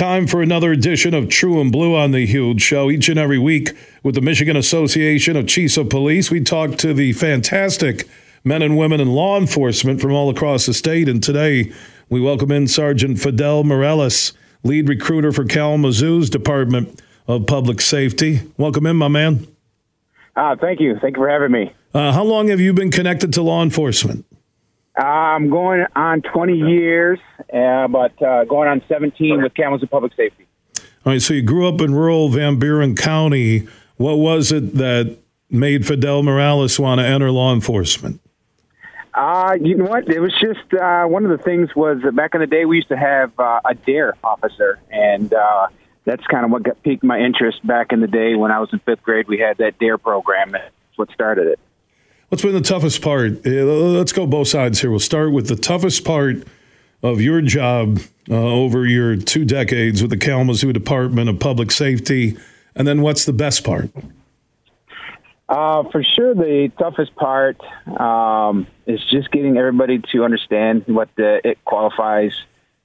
time 0.00 0.26
for 0.26 0.40
another 0.40 0.72
edition 0.72 1.12
of 1.12 1.28
True 1.28 1.60
and 1.60 1.70
Blue 1.70 1.94
on 1.94 2.12
the 2.12 2.24
Huge 2.24 2.62
Show. 2.62 2.90
Each 2.90 3.10
and 3.10 3.18
every 3.18 3.36
week 3.36 3.76
with 4.02 4.14
the 4.14 4.22
Michigan 4.22 4.56
Association 4.56 5.36
of 5.36 5.46
Chiefs 5.46 5.76
of 5.76 5.90
Police, 5.90 6.30
we 6.30 6.40
talk 6.40 6.78
to 6.78 6.94
the 6.94 7.12
fantastic 7.12 8.08
men 8.42 8.62
and 8.62 8.78
women 8.78 8.98
in 8.98 9.10
law 9.10 9.38
enforcement 9.38 10.00
from 10.00 10.12
all 10.12 10.30
across 10.30 10.64
the 10.64 10.72
state. 10.72 11.06
And 11.06 11.22
today 11.22 11.70
we 12.08 12.18
welcome 12.18 12.50
in 12.50 12.66
Sergeant 12.66 13.18
Fidel 13.18 13.62
Mireles, 13.62 14.32
lead 14.64 14.88
recruiter 14.88 15.32
for 15.32 15.44
Kalamazoo's 15.44 16.30
Department 16.30 17.02
of 17.28 17.46
Public 17.46 17.82
Safety. 17.82 18.40
Welcome 18.56 18.86
in, 18.86 18.96
my 18.96 19.08
man. 19.08 19.46
Uh, 20.34 20.56
thank 20.56 20.80
you. 20.80 20.96
Thank 20.98 21.18
you 21.18 21.24
for 21.24 21.28
having 21.28 21.52
me. 21.52 21.74
Uh, 21.92 22.12
how 22.12 22.24
long 22.24 22.48
have 22.48 22.58
you 22.58 22.72
been 22.72 22.90
connected 22.90 23.34
to 23.34 23.42
law 23.42 23.62
enforcement? 23.62 24.24
I'm 24.96 25.50
going 25.50 25.86
on 25.94 26.22
20 26.22 26.56
years, 26.56 27.18
uh, 27.52 27.88
but 27.88 28.20
uh, 28.22 28.44
going 28.44 28.68
on 28.68 28.82
17 28.88 29.42
with 29.42 29.54
Kalamazoo 29.54 29.86
Public 29.86 30.12
Safety. 30.14 30.46
All 30.76 31.12
right, 31.12 31.22
so 31.22 31.32
you 31.32 31.42
grew 31.42 31.66
up 31.66 31.80
in 31.80 31.94
rural 31.94 32.28
Van 32.28 32.58
Buren 32.58 32.94
County. 32.94 33.66
What 33.96 34.18
was 34.18 34.52
it 34.52 34.74
that 34.74 35.18
made 35.48 35.86
Fidel 35.86 36.22
Mireles 36.22 36.78
want 36.78 37.00
to 37.00 37.06
enter 37.06 37.30
law 37.30 37.54
enforcement? 37.54 38.20
Uh, 39.14 39.56
you 39.60 39.76
know 39.76 39.86
what? 39.86 40.08
It 40.08 40.20
was 40.20 40.32
just 40.40 40.72
uh, 40.74 41.04
one 41.04 41.24
of 41.24 41.36
the 41.36 41.42
things 41.42 41.74
was 41.74 41.98
that 42.04 42.14
back 42.14 42.34
in 42.34 42.40
the 42.40 42.46
day 42.46 42.64
we 42.64 42.76
used 42.76 42.88
to 42.88 42.96
have 42.96 43.32
uh, 43.38 43.60
a 43.64 43.74
DARE 43.74 44.14
officer, 44.22 44.78
and 44.90 45.32
uh, 45.32 45.68
that's 46.04 46.24
kind 46.26 46.44
of 46.44 46.50
what 46.50 46.62
got, 46.62 46.82
piqued 46.82 47.02
my 47.02 47.18
interest 47.18 47.66
back 47.66 47.92
in 47.92 48.00
the 48.00 48.06
day 48.06 48.34
when 48.34 48.52
I 48.52 48.60
was 48.60 48.68
in 48.72 48.78
fifth 48.80 49.02
grade. 49.02 49.26
We 49.26 49.38
had 49.38 49.58
that 49.58 49.78
DARE 49.78 49.98
program. 49.98 50.52
That's 50.52 50.72
what 50.96 51.10
started 51.12 51.48
it. 51.48 51.58
What's 52.30 52.44
been 52.44 52.54
the 52.54 52.60
toughest 52.60 53.02
part? 53.02 53.44
Let's 53.44 54.12
go 54.12 54.24
both 54.24 54.46
sides 54.46 54.80
here. 54.80 54.88
We'll 54.88 55.00
start 55.00 55.32
with 55.32 55.48
the 55.48 55.56
toughest 55.56 56.04
part 56.04 56.44
of 57.02 57.20
your 57.20 57.40
job 57.40 57.98
uh, 58.30 58.36
over 58.36 58.86
your 58.86 59.16
two 59.16 59.44
decades 59.44 60.00
with 60.00 60.12
the 60.12 60.16
Kalamazoo 60.16 60.72
Department 60.72 61.28
of 61.28 61.40
Public 61.40 61.72
Safety, 61.72 62.36
and 62.76 62.86
then 62.86 63.02
what's 63.02 63.24
the 63.24 63.32
best 63.32 63.64
part? 63.64 63.90
Uh, 65.48 65.82
for 65.90 66.04
sure, 66.04 66.36
the 66.36 66.70
toughest 66.78 67.16
part 67.16 67.60
um, 67.98 68.68
is 68.86 69.00
just 69.10 69.32
getting 69.32 69.56
everybody 69.56 70.00
to 70.12 70.22
understand 70.22 70.84
what 70.86 71.08
the, 71.16 71.40
it 71.42 71.64
qualifies 71.64 72.30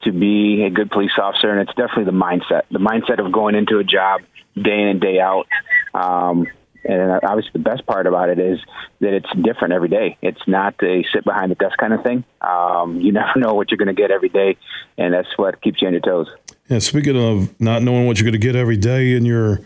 to 0.05 0.11
be 0.11 0.63
a 0.63 0.71
good 0.71 0.89
police 0.89 1.11
officer, 1.21 1.51
and 1.51 1.69
it's 1.69 1.77
definitely 1.77 2.05
the 2.05 2.11
mindset. 2.11 2.63
The 2.71 2.79
mindset 2.79 3.23
of 3.23 3.31
going 3.31 3.53
into 3.53 3.77
a 3.77 3.83
job 3.83 4.21
day 4.55 4.81
in 4.81 4.87
and 4.87 4.99
day 4.99 5.19
out. 5.19 5.45
Um, 5.93 6.47
and 6.85 7.19
obviously, 7.23 7.51
the 7.53 7.59
best 7.59 7.85
part 7.85 8.07
about 8.07 8.29
it 8.29 8.39
is 8.39 8.59
that 8.99 9.13
it's 9.13 9.29
different 9.43 9.73
every 9.73 9.89
day. 9.89 10.17
It's 10.21 10.41
not 10.47 10.75
a 10.83 11.03
sit 11.13 11.23
behind 11.23 11.51
the 11.51 11.55
desk 11.55 11.77
kind 11.77 11.93
of 11.93 12.03
thing. 12.03 12.23
Um, 12.41 12.99
you 13.01 13.11
never 13.11 13.37
know 13.37 13.53
what 13.53 13.71
you're 13.71 13.77
going 13.77 13.93
to 13.93 13.99
get 13.99 14.11
every 14.11 14.29
day, 14.29 14.57
and 14.97 15.13
that's 15.13 15.27
what 15.37 15.61
keeps 15.61 15.81
you 15.81 15.87
on 15.87 15.93
your 15.93 16.01
toes. 16.01 16.27
Yeah. 16.69 16.79
Speaking 16.79 17.17
of 17.17 17.59
not 17.59 17.81
knowing 17.81 18.05
what 18.07 18.19
you're 18.19 18.29
going 18.29 18.39
to 18.39 18.45
get 18.45 18.55
every 18.55 18.77
day 18.77 19.13
in 19.13 19.25
your 19.25 19.61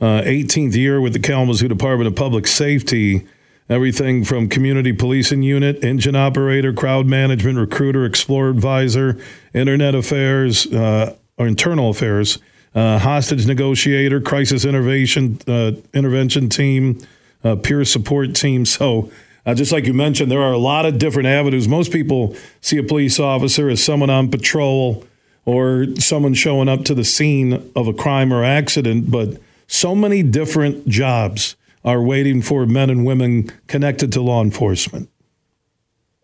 uh, 0.00 0.22
18th 0.22 0.74
year 0.74 1.00
with 1.00 1.12
the 1.12 1.18
Kalamazoo 1.18 1.68
Department 1.68 2.08
of 2.08 2.16
Public 2.16 2.46
Safety, 2.46 3.26
everything 3.68 4.24
from 4.24 4.48
community 4.48 4.92
policing 4.92 5.42
unit, 5.42 5.82
engine 5.84 6.16
operator, 6.16 6.72
crowd 6.72 7.06
management, 7.06 7.58
recruiter, 7.58 8.04
explorer 8.04 8.50
advisor, 8.50 9.18
internet 9.52 9.94
affairs, 9.94 10.66
uh, 10.66 11.16
or 11.38 11.46
internal 11.46 11.90
affairs 11.90 12.38
uh, 12.74 12.98
hostage 12.98 13.46
negotiator, 13.46 14.20
crisis 14.20 14.64
intervention 14.64 15.38
uh, 15.46 15.72
intervention 15.92 16.48
team, 16.48 16.98
uh, 17.42 17.56
peer 17.56 17.84
support 17.84 18.34
team. 18.34 18.64
So, 18.64 19.10
uh, 19.46 19.54
just 19.54 19.72
like 19.72 19.86
you 19.86 19.94
mentioned, 19.94 20.30
there 20.30 20.42
are 20.42 20.52
a 20.52 20.58
lot 20.58 20.86
of 20.86 20.98
different 20.98 21.28
avenues. 21.28 21.68
Most 21.68 21.92
people 21.92 22.34
see 22.60 22.78
a 22.78 22.82
police 22.82 23.20
officer 23.20 23.68
as 23.68 23.82
someone 23.82 24.10
on 24.10 24.30
patrol 24.30 25.04
or 25.44 25.86
someone 25.96 26.34
showing 26.34 26.68
up 26.68 26.84
to 26.86 26.94
the 26.94 27.04
scene 27.04 27.70
of 27.76 27.86
a 27.86 27.92
crime 27.92 28.32
or 28.32 28.42
accident, 28.42 29.10
but 29.10 29.38
so 29.66 29.94
many 29.94 30.22
different 30.22 30.88
jobs 30.88 31.56
are 31.84 32.00
waiting 32.00 32.40
for 32.40 32.64
men 32.64 32.88
and 32.88 33.04
women 33.04 33.50
connected 33.66 34.10
to 34.12 34.22
law 34.22 34.42
enforcement. 34.42 35.10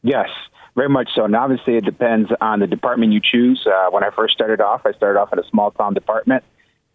Yes, 0.02 0.30
very 0.74 0.88
much 0.88 1.10
so. 1.14 1.24
And 1.24 1.34
obviously, 1.34 1.76
it 1.76 1.84
depends 1.84 2.30
on 2.40 2.60
the 2.60 2.66
department 2.66 3.12
you 3.12 3.20
choose. 3.20 3.64
Uh, 3.66 3.90
when 3.90 4.04
I 4.04 4.10
first 4.10 4.34
started 4.34 4.60
off, 4.60 4.82
I 4.84 4.92
started 4.92 5.18
off 5.18 5.32
in 5.32 5.38
a 5.38 5.48
small 5.50 5.70
town 5.70 5.94
department. 5.94 6.44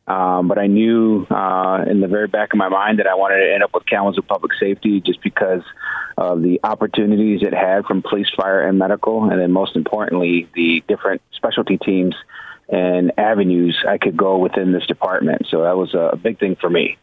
Um, 0.07 0.47
but 0.47 0.59
I 0.59 0.67
knew 0.67 1.25
uh, 1.25 1.83
in 1.89 1.99
the 1.99 2.07
very 2.07 2.27
back 2.27 2.53
of 2.53 2.57
my 2.57 2.69
mind 2.69 2.99
that 2.99 3.07
I 3.07 3.15
wanted 3.15 3.43
to 3.43 3.53
end 3.53 3.63
up 3.63 3.73
with 3.73 3.85
Kalamazoo 3.87 4.21
Public 4.21 4.51
Safety 4.59 5.01
just 5.01 5.21
because 5.23 5.63
of 6.17 6.43
the 6.43 6.59
opportunities 6.63 7.41
it 7.41 7.53
had 7.53 7.85
from 7.85 8.03
police, 8.03 8.27
fire, 8.37 8.67
and 8.67 8.77
medical, 8.77 9.23
and 9.29 9.41
then 9.41 9.51
most 9.51 9.75
importantly, 9.75 10.47
the 10.53 10.83
different 10.87 11.21
specialty 11.33 11.77
teams 11.77 12.15
and 12.69 13.11
avenues 13.17 13.83
I 13.87 13.97
could 13.97 14.15
go 14.15 14.37
within 14.37 14.71
this 14.71 14.85
department. 14.85 15.47
So 15.49 15.63
that 15.63 15.75
was 15.75 15.93
a 15.93 16.15
big 16.15 16.39
thing 16.39 16.55
for 16.55 16.69
me. 16.69 16.97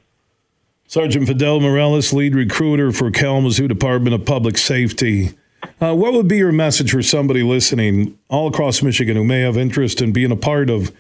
Sergeant 0.87 1.27
Fidel 1.27 1.61
Mireles, 1.61 2.13
lead 2.13 2.35
recruiter 2.35 2.93
for 2.93 3.11
Kalamazoo 3.11 3.67
Department 3.67 4.15
of 4.15 4.25
Public 4.25 4.59
Safety. 4.59 5.31
Uh, 5.81 5.95
what 5.95 6.13
would 6.13 6.29
be 6.29 6.37
your 6.37 6.53
message 6.53 6.93
for 6.93 7.03
somebody 7.03 7.43
listening 7.43 8.19
all 8.29 8.49
across 8.49 8.83
Michigan 8.83 9.17
who 9.17 9.25
may 9.25 9.41
have 9.41 9.57
interest 9.57 10.01
in 10.01 10.13
being 10.13 10.31
a 10.31 10.37
part 10.37 10.71
of 10.71 10.93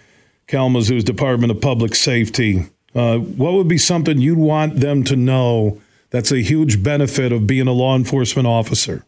Kalamazoo's 0.48 1.04
Department 1.04 1.50
of 1.50 1.60
Public 1.60 1.94
Safety? 1.94 2.66
Uh, 2.94 3.18
what 3.18 3.52
would 3.52 3.68
be 3.68 3.78
something 3.78 4.18
you'd 4.18 4.38
want 4.38 4.80
them 4.80 5.02
to 5.04 5.16
know 5.16 5.80
that's 6.10 6.32
a 6.32 6.42
huge 6.42 6.82
benefit 6.82 7.32
of 7.32 7.46
being 7.46 7.68
a 7.68 7.72
law 7.72 7.96
enforcement 7.96 8.46
officer? 8.46 9.04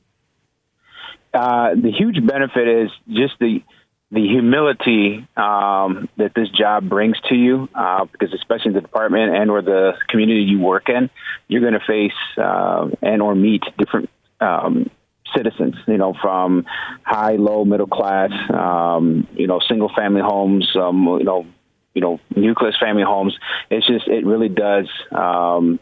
Uh, 1.35 1.75
the 1.75 1.91
huge 1.91 2.25
benefit 2.25 2.69
is 2.69 2.91
just 3.09 3.35
the 3.41 3.63
the 4.11 4.21
humility 4.21 5.27
um, 5.37 6.09
that 6.19 6.33
this 6.37 6.49
job 6.51 6.89
brings 6.89 7.21
to 7.29 7.35
you, 7.35 7.69
uh, 7.75 8.05
because 8.05 8.33
especially 8.33 8.73
the 8.73 8.81
department 8.81 9.35
and 9.35 9.51
or 9.51 9.61
the 9.61 9.95
community 10.09 10.43
you 10.43 10.61
work 10.61 10.89
in, 10.89 11.11
you're 11.49 11.63
going 11.63 11.73
to 11.73 11.81
face 11.85 12.13
uh, 12.39 12.89
and 13.03 13.21
or 13.21 13.35
meet 13.35 13.65
different 13.77 14.09
um, 14.41 14.89
citizens, 15.37 15.75
you 15.87 15.99
know, 15.99 16.15
from 16.21 16.67
high, 17.03 17.37
low, 17.37 17.65
middle 17.65 17.87
class, 17.87 18.31
um, 18.53 19.27
you 19.35 19.47
know, 19.47 19.61
single 19.69 19.91
family 19.95 20.23
homes, 20.23 20.69
um, 20.77 21.07
you 21.19 21.25
know, 21.25 21.47
you 21.95 22.01
know, 22.01 22.21
nucleus 22.35 22.77
family 22.81 23.05
homes. 23.05 23.37
It's 23.71 23.87
just, 23.87 24.09
it 24.09 24.27
really 24.27 24.49
does, 24.49 24.89
um, 25.13 25.79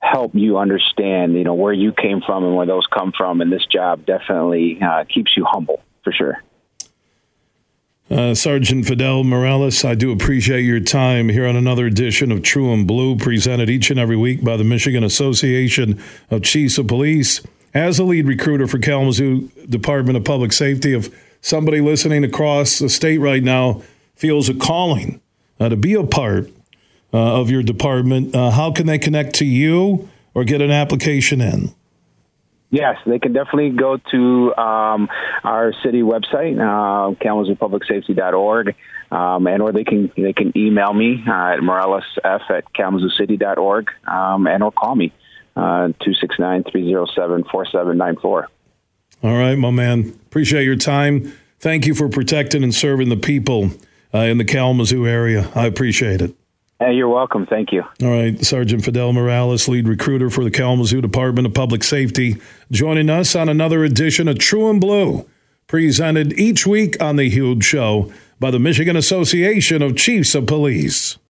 help 0.00 0.34
you 0.34 0.58
understand, 0.58 1.34
you 1.34 1.44
know, 1.44 1.54
where 1.54 1.72
you 1.72 1.92
came 1.92 2.20
from 2.24 2.44
and 2.44 2.56
where 2.56 2.66
those 2.66 2.86
come 2.86 3.12
from. 3.16 3.40
And 3.40 3.52
this 3.52 3.66
job 3.66 4.06
definitely 4.06 4.80
uh, 4.80 5.04
keeps 5.04 5.36
you 5.36 5.44
humble 5.44 5.82
for 6.04 6.12
sure. 6.12 6.42
Uh, 8.10 8.34
Sergeant 8.34 8.86
Fidel 8.86 9.22
Mireles, 9.22 9.84
I 9.84 9.94
do 9.94 10.10
appreciate 10.10 10.62
your 10.62 10.80
time 10.80 11.28
here 11.28 11.46
on 11.46 11.56
another 11.56 11.84
edition 11.84 12.32
of 12.32 12.42
True 12.42 12.72
and 12.72 12.86
Blue, 12.86 13.16
presented 13.16 13.68
each 13.68 13.90
and 13.90 14.00
every 14.00 14.16
week 14.16 14.42
by 14.42 14.56
the 14.56 14.64
Michigan 14.64 15.04
Association 15.04 16.00
of 16.30 16.42
Chiefs 16.42 16.78
of 16.78 16.86
Police 16.86 17.42
as 17.78 17.98
a 17.98 18.04
lead 18.04 18.26
recruiter 18.26 18.66
for 18.66 18.78
Kalamazoo 18.78 19.48
Department 19.68 20.16
of 20.16 20.24
Public 20.24 20.52
Safety, 20.52 20.94
if 20.94 21.08
somebody 21.40 21.80
listening 21.80 22.24
across 22.24 22.78
the 22.78 22.88
state 22.88 23.18
right 23.18 23.42
now 23.42 23.82
feels 24.14 24.48
a 24.48 24.54
calling 24.54 25.20
uh, 25.60 25.68
to 25.68 25.76
be 25.76 25.94
a 25.94 26.04
part 26.04 26.50
uh, 27.14 27.40
of 27.40 27.50
your 27.50 27.62
department, 27.62 28.34
uh, 28.34 28.50
how 28.50 28.72
can 28.72 28.86
they 28.86 28.98
connect 28.98 29.34
to 29.36 29.44
you 29.44 30.08
or 30.34 30.44
get 30.44 30.60
an 30.60 30.70
application 30.70 31.40
in? 31.40 31.72
Yes, 32.70 32.96
they 33.06 33.18
can 33.18 33.32
definitely 33.32 33.70
go 33.70 33.96
to 34.10 34.54
um, 34.56 35.08
our 35.42 35.72
city 35.82 36.02
website, 36.02 36.58
uh, 36.58 37.14
kalamazoopublicsafety.org, 37.14 38.74
um, 39.10 39.46
and 39.46 39.62
or 39.62 39.72
they 39.72 39.84
can 39.84 40.12
they 40.16 40.34
can 40.34 40.52
email 40.54 40.92
me 40.92 41.24
uh, 41.26 41.54
at 41.54 41.60
mirelesf 41.60 42.50
at 42.50 42.70
kalamazooCity.org, 42.74 43.88
um, 44.06 44.46
and 44.46 44.62
or 44.62 44.70
call 44.70 44.94
me 44.94 45.14
269 45.58 46.64
307 46.64 47.44
4794. 47.44 48.48
All 49.22 49.36
right, 49.36 49.56
my 49.56 49.70
man. 49.70 50.18
Appreciate 50.26 50.64
your 50.64 50.76
time. 50.76 51.32
Thank 51.58 51.86
you 51.86 51.94
for 51.94 52.08
protecting 52.08 52.62
and 52.62 52.74
serving 52.74 53.08
the 53.08 53.16
people 53.16 53.70
uh, 54.14 54.18
in 54.18 54.38
the 54.38 54.44
Kalamazoo 54.44 55.06
area. 55.06 55.50
I 55.54 55.66
appreciate 55.66 56.22
it. 56.22 56.34
Hey, 56.78 56.94
you're 56.94 57.08
welcome. 57.08 57.44
Thank 57.44 57.72
you. 57.72 57.82
All 58.02 58.08
right. 58.08 58.42
Sergeant 58.44 58.84
Fidel 58.84 59.12
Mireles, 59.12 59.66
lead 59.66 59.88
recruiter 59.88 60.30
for 60.30 60.44
the 60.44 60.50
Kalamazoo 60.50 61.00
Department 61.00 61.46
of 61.46 61.54
Public 61.54 61.82
Safety, 61.82 62.36
joining 62.70 63.10
us 63.10 63.34
on 63.34 63.48
another 63.48 63.82
edition 63.82 64.28
of 64.28 64.38
True 64.38 64.70
and 64.70 64.80
Blue, 64.80 65.28
presented 65.66 66.38
each 66.38 66.68
week 66.68 66.96
on 67.02 67.16
The 67.16 67.28
Huge 67.28 67.64
Show 67.64 68.12
by 68.38 68.52
the 68.52 68.60
Michigan 68.60 68.94
Association 68.94 69.82
of 69.82 69.96
Chiefs 69.96 70.36
of 70.36 70.46
Police. 70.46 71.18